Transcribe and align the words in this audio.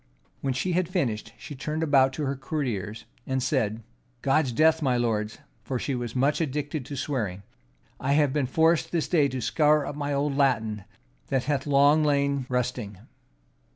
When 0.39 0.55
she 0.55 0.71
had 0.71 0.89
finished, 0.89 1.31
she 1.37 1.53
turned 1.53 1.83
about 1.83 2.11
to 2.13 2.25
her 2.25 2.35
courtiers, 2.35 3.05
and 3.27 3.43
said, 3.43 3.83
"God's 4.23 4.51
death, 4.51 4.81
my 4.81 4.97
lords," 4.97 5.37
(for 5.63 5.77
she 5.77 5.93
was 5.93 6.15
much 6.15 6.41
addicted 6.41 6.87
to 6.87 6.95
swearing,) 6.95 7.43
"I 7.99 8.13
have 8.13 8.33
been 8.33 8.47
forced 8.47 8.91
this 8.91 9.07
day 9.07 9.27
to 9.27 9.39
scour 9.39 9.85
up 9.85 9.95
my 9.95 10.11
old 10.11 10.35
Latin, 10.35 10.85
that 11.27 11.43
hath 11.43 11.67
long 11.67 12.03
lain 12.03 12.47
rusting." 12.49 12.97